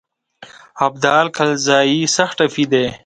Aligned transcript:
ابدال 0.85 1.25
کلزايي 1.37 1.99
سخت 2.17 2.35
ټپي 2.37 2.65
دی. 2.71 2.85